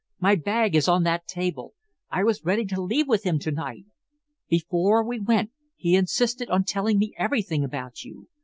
My 0.19 0.33
bag 0.33 0.73
is 0.75 0.87
on 0.87 1.03
that 1.03 1.27
table. 1.27 1.75
I 2.09 2.23
was 2.23 2.43
ready 2.43 2.65
to 2.65 2.81
leave 2.81 3.07
with 3.07 3.23
him 3.23 3.37
to 3.37 3.51
night. 3.51 3.85
Before 4.49 5.05
we 5.07 5.19
went, 5.19 5.51
he 5.75 5.95
insisted 5.95 6.49
on 6.49 6.63
telling 6.63 6.97
me 6.97 7.13
everything 7.19 7.63
about 7.63 8.01
you. 8.03 8.27